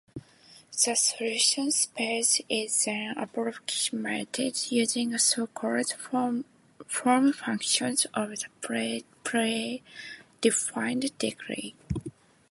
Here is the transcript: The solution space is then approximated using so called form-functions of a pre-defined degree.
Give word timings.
The 0.83 0.95
solution 0.95 1.69
space 1.69 2.41
is 2.49 2.85
then 2.85 3.15
approximated 3.19 4.71
using 4.71 5.15
so 5.19 5.45
called 5.45 5.91
form-functions 6.87 8.07
of 8.11 8.31
a 8.33 8.65
pre-defined 9.21 11.17
degree. 11.19 11.75